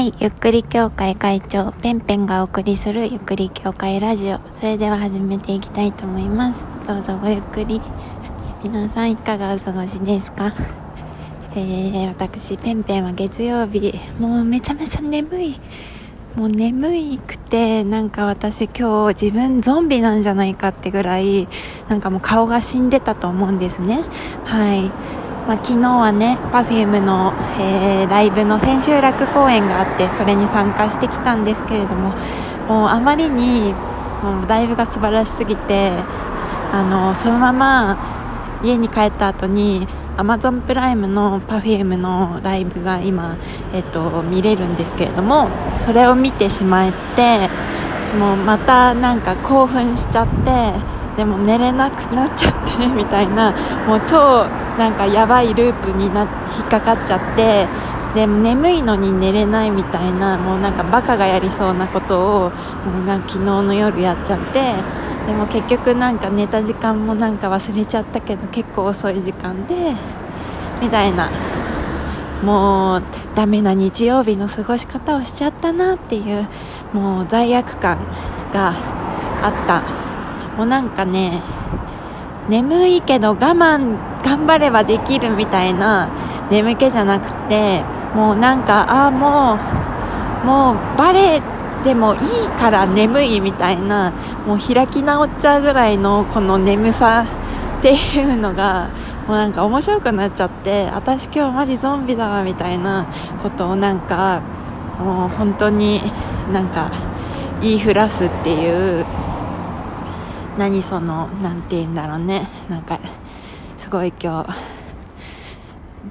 [0.00, 4.40] はい、ゆっくり協会会長、ペンペンがお送りするゆっくり協会ラジオ。
[4.56, 6.64] それでは始めていきたいと思います。
[6.88, 7.82] どうぞごゆっくり。
[8.64, 10.54] 皆さんいかがお過ごしですか？
[11.54, 15.60] えー、私、ペンペンは月曜日、もうめちゃめちゃ眠い。
[16.34, 21.46] もう眠いくて、なんか私今日自分ゾンビなんじゃないかってぐらい、
[21.90, 24.00] なんかもう顔が死んでたと思うんですね。
[24.46, 24.90] はい。
[25.50, 32.14] まあ、昨日はね、Perfume の、えー、ライブの千秋楽公演があって、それに参加してきたんですけれども、
[32.68, 33.74] もうあまりに、
[34.22, 35.90] もうライブが素晴らしすぎて、
[36.72, 37.98] あの、そのまま
[38.62, 39.88] 家に帰った後に、
[40.18, 43.36] Amazon プライムの Perfume のライブが今、
[43.74, 45.48] えっと、見れるんですけれども、
[45.78, 47.48] それを見てしまって、
[48.16, 53.52] もうまたなんか興奮しちゃって、でも寝れなくなっちゃってみたいな
[53.86, 54.46] もう超
[54.78, 56.22] なんかやばいループにな
[56.56, 57.68] 引っかかっちゃって
[58.14, 64.72] でも眠いのに寝れないみたいなもうなんかバカがやりそうなことをもうなんか昨日の夜やっちゃって
[65.26, 69.74] でも結局なんか寝た時間もなんか忘れちゃったけど結構遅い時間で
[70.80, 71.28] みたいな。
[72.42, 73.02] もう
[73.34, 76.48] ダメな日曜日の過ごし方をしちゃったなっていう
[76.94, 77.98] もう罪悪感
[78.50, 78.72] が
[79.42, 80.09] あった。
[80.60, 81.42] もうなんかね
[82.50, 86.10] 眠いけど我慢頑張ればできるみたいな
[86.50, 87.82] 眠気じゃなくて
[88.14, 89.58] もうなんかああも
[90.42, 91.42] うもうバレエ
[91.82, 92.20] でもいい
[92.60, 94.12] から眠いみたいな
[94.46, 97.24] もう開き直っちゃうぐらいのこの眠さ
[97.78, 98.90] っていうのが
[99.26, 103.06] もうなんか面白くなっちゃって私今日マジゾンビだわみたいな
[103.42, 104.42] ことをなんか
[104.98, 106.02] もう本当に
[106.52, 106.90] なんか
[107.62, 109.06] 言いふらすっていう
[110.60, 112.46] 何その何て言うんだろうね。
[112.68, 113.00] なんか
[113.78, 114.54] すごい今日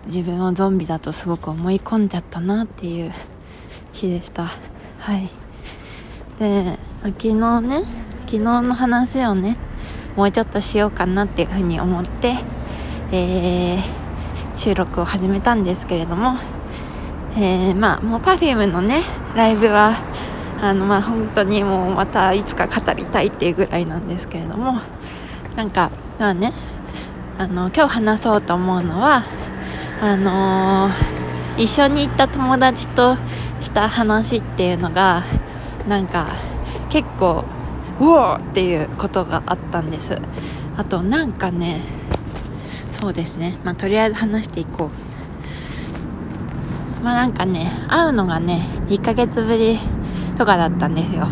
[0.07, 3.13] 自分をゾンビだとすごく思い込んじゃったなっていう
[3.93, 4.49] 日でした。
[4.97, 5.29] はい。
[6.39, 7.83] で昨日ね
[8.25, 9.55] 昨日の話をね
[10.15, 12.37] もうちょっとしようかなっていうふうに思って、
[13.11, 13.81] えー、
[14.55, 16.39] 収録を始めたんですけれども、
[17.37, 19.03] えー、まあもう Perfume のね
[19.35, 20.08] ライブは
[20.61, 24.79] あのまあ本当にもうまたいつか語りたいっていうぐらいなんですけれども
[25.55, 26.53] なんかまあね
[27.37, 29.23] あの今日話そうと思うのは
[30.01, 33.17] あのー、一緒に行った友達と
[33.61, 35.23] した話っていうのが
[35.87, 36.35] なんか
[36.89, 37.45] 結構
[37.99, 40.17] うおーっていうことがあったんです。
[40.77, 41.81] あとなんかね
[42.91, 43.57] そうですね。
[43.65, 44.89] まあとりあえず話していこ
[47.01, 47.03] う。
[47.03, 49.79] まあなんかね会うのがね1ヶ月ぶり
[50.39, 51.27] とかだったんですよ。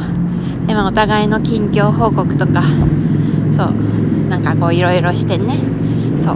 [0.68, 2.62] でもお互いの近況報告とか
[3.56, 5.58] そうなんかこういろいろしてね。
[6.20, 6.36] そう。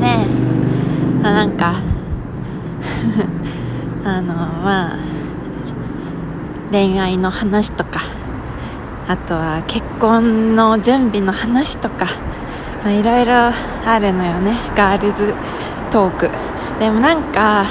[0.00, 0.06] で
[1.22, 1.82] まあなんか
[4.06, 4.96] あのまあ
[6.72, 8.00] 恋愛の話とか
[9.06, 12.06] あとは結婚の準備の話とか
[12.86, 13.34] いろいろ
[13.84, 14.56] あるのよね。
[14.74, 15.34] ガールズ
[15.90, 16.30] トーク。
[16.78, 17.66] でもなんか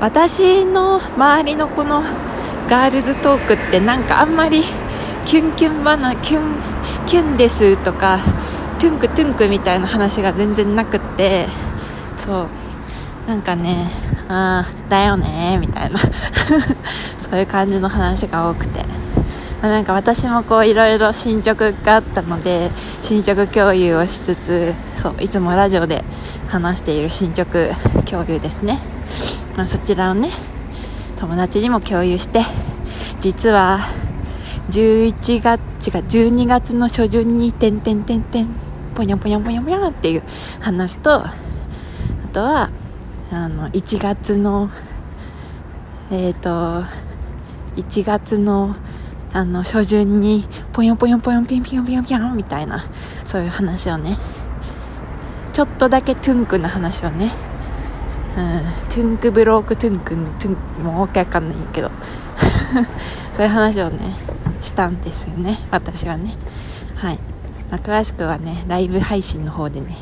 [0.00, 2.02] 私の周りのこの
[2.68, 4.62] ガールズトークってなんかあんまり
[5.24, 6.56] キュンキュンバナキュン
[7.06, 8.18] キュンですとか
[8.78, 11.46] トゥンクトゥンクみたいな話が全然なくって
[12.18, 12.48] そう。
[13.26, 13.90] なんかね
[14.28, 15.98] ああだよねみたいな。
[17.18, 18.80] そういう感じの話が多くて、
[19.60, 22.70] まあ、なんか私もこういろいろ進捗があったので
[23.02, 26.04] 進捗共有をしつつそういつもラジオで
[26.48, 27.74] 話している進捗
[28.04, 28.78] 共有ですね、
[29.56, 30.30] まあ、そちらをね
[31.16, 32.42] 友達にも共有して
[33.20, 33.80] 実は
[34.70, 38.48] 11月が12月の初旬にてんてんてんてん
[38.94, 40.22] ぽにゃぽにゃぽにゃぽにゃっていう
[40.60, 41.34] 話とあ
[42.32, 42.70] とは
[43.30, 44.70] あの1月の
[46.10, 46.86] えっ、ー、と
[47.76, 48.76] 1月の
[49.32, 52.86] あの初旬にぽよぽよぽよピンピンピンピンみたいな
[53.24, 54.16] そういう話をね
[55.52, 57.32] ちょっとだけトゥンクな話をね
[58.36, 61.90] うん、トゥンクブロークトゥンクトゥンもうわけわかんないけど。
[63.34, 64.14] そういう話をね
[64.60, 65.58] したんですよね。
[65.70, 66.36] 私はね。
[66.96, 67.18] はい、
[67.70, 69.96] まあ、詳しくはねライブ配信の方でね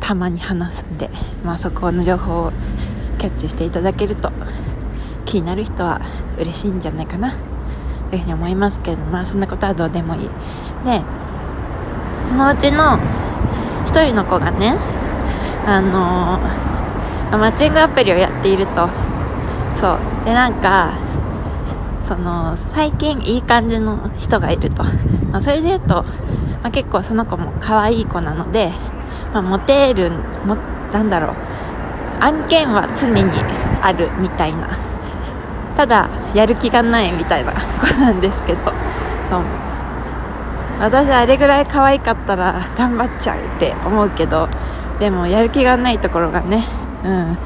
[0.00, 1.10] たまに話すんで、
[1.44, 2.52] まあ、そこの情報を
[3.18, 4.32] キャッチしていただけると
[5.24, 6.00] 気になる人は
[6.38, 7.32] 嬉しいんじゃないかな。
[8.10, 10.20] というふうに思いますけれどまあそんなことはどうでもいい。
[10.84, 11.02] で
[12.28, 12.98] そのうちの
[13.86, 14.76] 1人の子がね
[15.66, 16.73] あのー
[17.38, 18.88] マッチングアプリをやっていると。
[19.76, 19.98] そう。
[20.24, 20.94] でなんか
[22.04, 24.84] その最近いい感じの人がいると、
[25.30, 26.04] まあ、それで言うと、ま
[26.64, 28.70] あ、結構その子も可愛い子なので、
[29.32, 30.10] まあ、モテる
[30.44, 30.56] も
[30.92, 31.36] なんだろう。
[32.20, 33.22] 案件は常に
[33.82, 34.68] あるみたいな。
[35.76, 38.58] ただやる気がないみたいな子なんですけど。
[40.78, 44.48] 私あれぐらい可愛かったら頑張っちゃうって思うけど
[44.98, 46.64] でもやる気がないところがね
[47.04, 47.38] うん。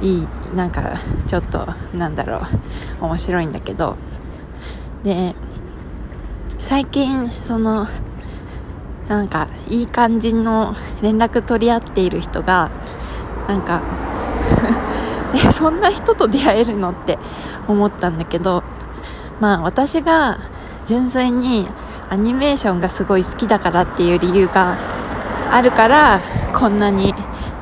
[0.00, 0.92] いいなんか
[1.26, 2.38] ちょっとなんだろ
[3.00, 3.04] う。
[3.04, 3.96] 面白いんだけど。
[5.04, 5.34] で
[6.58, 7.86] 最近その
[9.08, 12.70] なんかいい感じの連絡取り合っている人が
[13.48, 13.80] なんか
[15.52, 17.18] そんな人と出会えるのって
[17.66, 18.62] 思ったんだけど
[19.40, 20.38] まあ私が
[20.86, 21.68] 純粋に
[22.10, 24.76] アニメーションがすごい好きだからっていう理由が
[25.50, 26.20] あるから
[26.52, 27.14] こんなに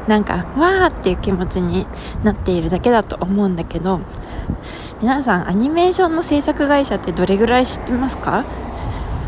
[0.06, 1.86] なんかわーっていう気持ちに
[2.22, 4.00] なっているだけだと思うんだけど
[5.02, 8.44] 皆さんアニメーションの制作会社ってどれぐらい知ってますか？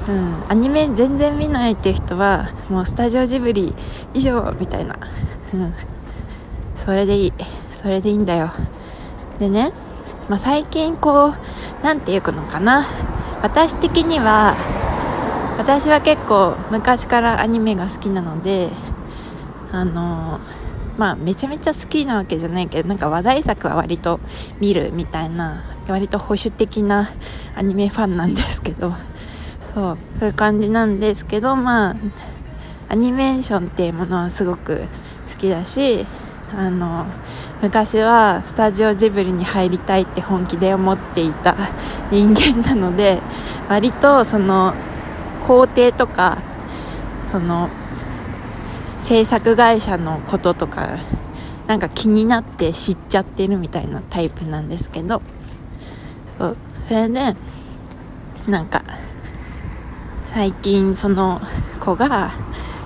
[0.09, 3.75] うん、アニメ全然見ないっていう人はもうスタジオジブリ
[4.15, 4.97] 以上みたいな、
[5.53, 5.75] うん、
[6.75, 7.33] それでいい。
[7.73, 8.51] それでいいんだよ。
[9.39, 9.73] でね、
[10.29, 11.35] まあ、最近こう
[11.85, 12.87] 何て言うのかな。
[13.43, 14.57] 私的には
[15.59, 18.71] 私は結構昔からアニメが好きなので
[19.71, 20.41] あの
[20.99, 24.21] まあめちゃめちゃ好きなわけじゃないけどなんか話題作は割と
[24.61, 27.11] 見るみたいな割と保守的な
[27.55, 28.95] アニメファンなんですけど
[29.61, 31.97] そうそういう感じなんですけどまあ
[32.91, 34.81] アニメーションっていうものはすごく
[35.31, 36.05] 好きだし
[36.57, 37.07] あの
[37.63, 41.55] 昔はスタジオジブリに入りたいって本気で思っていた
[42.11, 43.21] 人間なので
[43.69, 44.75] 割とその
[45.43, 46.43] 工程とか
[47.31, 47.69] その
[49.01, 50.99] 制作会社のこととか
[51.67, 55.23] なんか気になって知っちゃってるみたいなタイプなんですけど
[56.39, 56.57] そう
[56.89, 57.37] それで
[58.49, 58.83] なんか
[60.25, 61.41] 最近その
[61.81, 62.33] 子が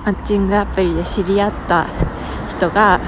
[0.04, 1.86] マッチングアプリで知り合った
[2.48, 3.00] 人が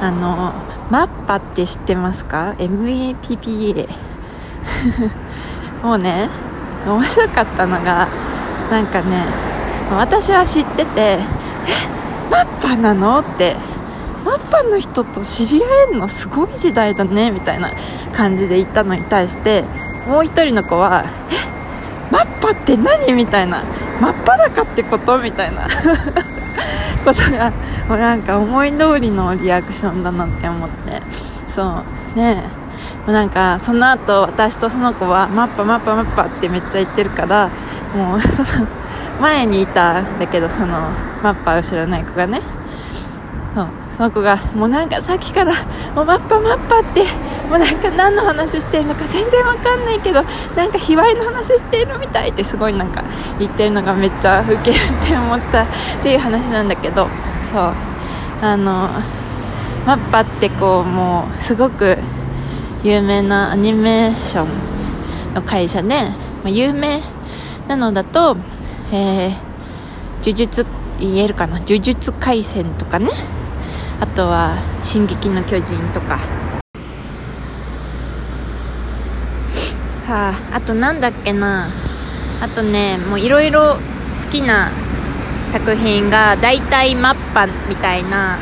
[0.00, 0.52] あの
[0.90, 3.88] マッパって知ってますか ?MAPPA
[5.82, 6.28] もうね
[6.86, 8.08] 面白かったのが
[8.70, 9.24] なんかね
[9.90, 11.18] 私は知ってて
[12.30, 13.20] マッパなの？
[13.20, 13.56] って
[14.24, 17.72] マッパの人と知り合えるのすごい時代だねみたいな
[18.12, 19.64] 感じで言ったのに対して
[20.06, 22.12] もう一人の子はえ？
[22.12, 23.12] マッパって何？
[23.12, 23.62] みたいな。
[24.00, 25.18] 真っ裸ってこと？
[25.18, 25.66] みたいな。
[27.04, 27.50] ことが
[27.88, 31.02] もうなんか思い通りのリアクションだなって思って。
[31.46, 31.82] そ
[32.14, 32.18] う。
[32.18, 32.44] ね。
[33.06, 37.50] もうなんかその後私とその子はマッパマッパマッパってめっちゃ言ってるから
[37.94, 38.66] もうその
[39.20, 40.90] 前にいたんだけどその
[41.22, 42.40] マッパーを知らない子がね。
[43.54, 43.68] そう。
[43.96, 45.52] その子がもうなんかさっきから
[45.94, 47.02] もうマッパマッパって
[47.48, 50.22] もうなんか何の話してるのか全然わかんないけど
[50.54, 53.02] なんか卑猥の話してるみたいってすごいなんか
[53.40, 55.66] 言ってるのがめっちゃウケるって思ったっ
[56.02, 57.08] ていう話なんだけど
[57.50, 57.74] そう。
[58.40, 58.88] あの
[59.84, 61.98] マッパってこうもうすごく
[62.84, 66.12] 有名なアニメーションの会社で、ま
[66.44, 67.00] あ、有名
[67.66, 68.36] なのだと、
[68.92, 69.32] えー、
[70.22, 70.66] 呪術
[70.98, 71.58] 言えるかな？
[71.60, 73.10] 呪術廻戦とかね。
[74.00, 76.18] あとは「進撃の巨人」とか。
[80.06, 81.66] はあ、あとなんだっけな。
[82.42, 83.78] あとねもういろいろ好
[84.30, 84.70] きな
[85.52, 88.38] 作品が大体マッパみたいな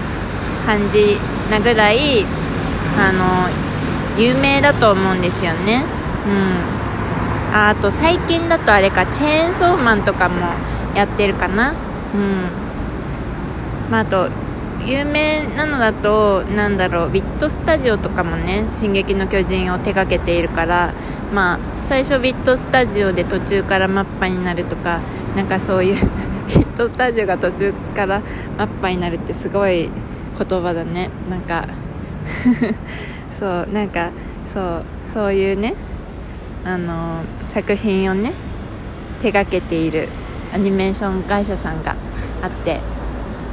[0.67, 1.19] 感じ
[1.51, 2.25] なぐらい
[2.99, 3.49] あの
[4.19, 5.85] 有名だと思うんですよね。
[6.27, 6.31] う
[6.73, 6.76] ん。
[7.57, 10.37] あと最近だとあれかチェーンソーマンとかも
[10.95, 11.71] やってるかな。
[11.71, 12.67] うん。
[13.91, 14.29] まああと
[14.85, 20.93] 有名なのだとなんだろうビットスタジオとかもね「進撃の巨人」を手掛けているから
[21.35, 25.01] まあ最初ビットスタジオで途中からマッパになるとか
[25.35, 25.95] なんかそういう
[26.49, 28.21] ビットスタジオが途中から
[28.59, 29.91] マッパになるってすごい
[30.39, 31.11] 言葉だね。
[31.29, 31.67] なんか
[33.39, 34.11] そうなんか
[34.53, 35.75] そうそういうね
[36.65, 37.23] あの
[37.57, 38.35] 作品をね
[39.19, 40.11] 手がけている
[40.53, 41.97] アニメーション会社さんが
[42.43, 42.81] あって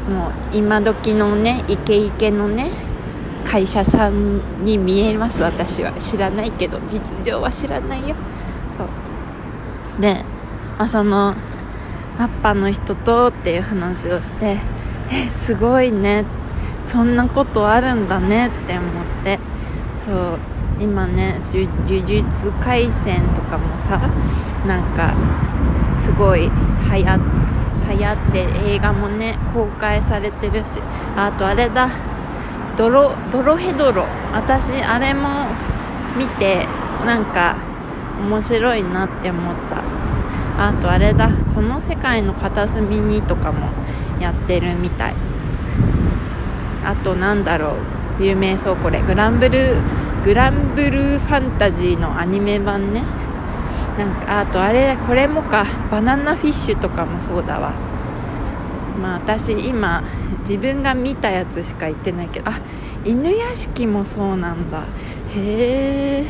[0.09, 2.69] もう今時のねイケイケのね
[3.45, 5.93] 会社さんに見えます私は。
[5.93, 8.15] 知らないけど実情は知らないよ。
[8.75, 10.01] そう。
[10.01, 10.15] で、
[10.77, 11.35] まあ、その
[12.17, 14.57] パッパの人とっていう話をして
[15.11, 16.25] えすごいね。
[16.83, 19.39] そんなことあるんだねって思って。
[20.05, 20.52] そう。
[20.83, 21.67] 今ね呪
[22.05, 23.97] 術廻戦とかもさ
[24.67, 25.15] なんか
[25.97, 26.49] すごい流
[27.03, 27.17] 行
[27.89, 30.81] 流行って映画もね公開されてるし
[31.15, 31.89] あとあれだ
[32.75, 34.05] ドロドロヘドロ。
[34.33, 35.45] 私あれも
[36.17, 36.67] 見て
[37.05, 37.55] なんか
[38.19, 39.83] 面白いなって思った。
[40.57, 43.69] あとあれだこの世界の片隅にとかも
[44.19, 45.15] やってるみたい。
[46.83, 47.75] あとなんだろ
[48.19, 49.01] う有名そうこれ。
[49.01, 49.81] グランブルー
[50.23, 53.03] グランブルーファンタジーのアニメ版ね。
[53.97, 55.65] なんかあとあれこれもか。
[55.91, 57.73] バナナフィッシュとかもそうだわ。
[59.01, 60.03] まあ私今
[60.39, 62.49] 自分が見たやつしか言ってないけど。
[62.49, 62.59] あ
[63.05, 64.83] 犬屋敷もそうなんだ。
[65.35, 66.25] へえ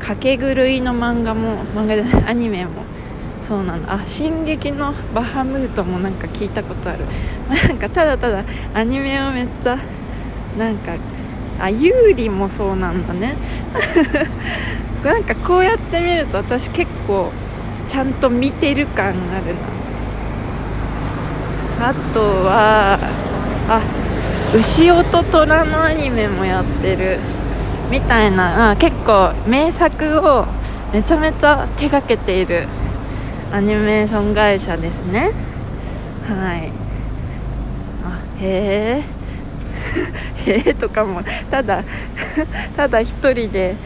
[0.00, 2.82] 掛け狂いの漫画も漫画じゃないアニメも。
[3.40, 3.94] そうなんだ。
[3.94, 7.04] あ進撃のバハムートもなんか聞いたことある。
[7.68, 8.44] なんかただただ
[8.74, 9.78] アニメをめっちゃ
[10.58, 10.92] なんか
[11.60, 13.36] あ有利もそうなんだね。
[15.04, 17.30] なんかこうやって見ると私結構
[17.86, 19.54] ちゃんと見てる感ある
[21.80, 21.88] な。
[21.88, 22.98] あとは
[23.68, 23.80] あ
[24.54, 27.18] 牛音虎のアニメもやってる。
[27.90, 28.70] みたいな。
[28.70, 30.46] あ結構名作を
[30.92, 32.66] めちゃめちゃ手がけている。
[33.52, 35.32] アニメーション会社ですね。
[36.26, 36.72] はい。
[38.04, 39.23] あへえ
[40.46, 41.84] へえとかもただ
[42.76, 43.76] ただ一人で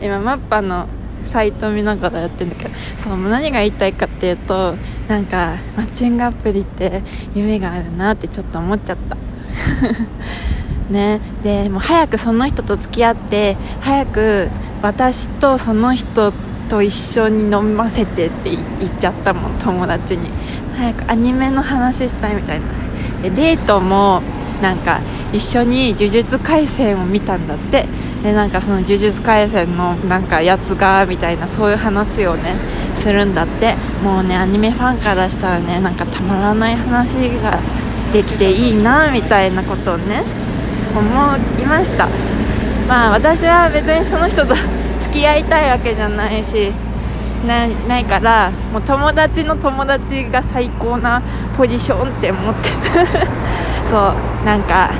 [0.00, 0.86] 今マッパの
[1.22, 4.76] サイト見ながらやってんだけどそう何が言いたいかっていうと
[5.08, 7.02] なんかマッチングアプリって
[7.34, 9.16] 夢があるなってちょっと思っちゃった。
[10.90, 11.20] ね。
[11.42, 14.48] でもう早くその人と付き合って早く
[14.82, 16.32] 私とその人
[16.68, 20.30] と一緒に飲ませてって言っちゃったもん友達に。
[20.76, 22.66] 早くアニメの話したいみたいな。
[23.22, 24.22] でデートも
[24.62, 25.00] なんか
[25.32, 27.86] 一緒に「呪術廻戦」を見たんだって。
[28.22, 32.56] でなんかその「呪術廻戦」のなんかやつがみたいなそういう話をね
[32.96, 33.74] するんだって。
[34.02, 37.58] もうねアニメファンからしたらねなんかたまらない話が
[38.12, 40.22] できていいなみたいなことをね
[40.94, 42.08] 思いました。
[42.88, 44.54] まあ私は別にその人と
[45.00, 46.72] 付き合いたいわけじゃないし
[47.46, 51.22] ないからもう友達の友達が最高な
[51.56, 52.68] ポジションって思って。
[53.90, 54.90] そうなんか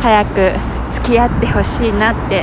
[0.00, 0.52] 早く
[0.92, 2.34] 付き合ってほしいなって